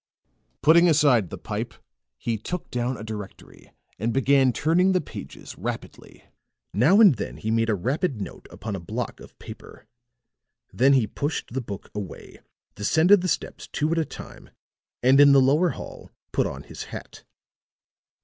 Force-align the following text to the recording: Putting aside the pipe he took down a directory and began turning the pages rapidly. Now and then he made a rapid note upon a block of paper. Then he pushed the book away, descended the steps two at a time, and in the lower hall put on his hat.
Putting 0.63 0.89
aside 0.89 1.29
the 1.29 1.37
pipe 1.37 1.75
he 2.17 2.35
took 2.35 2.71
down 2.71 2.97
a 2.97 3.03
directory 3.03 3.71
and 3.99 4.11
began 4.11 4.51
turning 4.51 4.93
the 4.93 4.99
pages 4.99 5.55
rapidly. 5.59 6.23
Now 6.73 6.99
and 7.01 7.13
then 7.13 7.37
he 7.37 7.51
made 7.51 7.69
a 7.69 7.75
rapid 7.75 8.19
note 8.19 8.47
upon 8.49 8.75
a 8.75 8.79
block 8.79 9.19
of 9.19 9.37
paper. 9.37 9.85
Then 10.73 10.93
he 10.93 11.05
pushed 11.05 11.53
the 11.53 11.61
book 11.61 11.91
away, 11.93 12.39
descended 12.73 13.21
the 13.21 13.27
steps 13.27 13.67
two 13.67 13.91
at 13.91 13.99
a 13.99 14.03
time, 14.05 14.49
and 15.03 15.19
in 15.19 15.33
the 15.33 15.39
lower 15.39 15.69
hall 15.69 16.09
put 16.31 16.47
on 16.47 16.63
his 16.63 16.85
hat. 16.85 17.23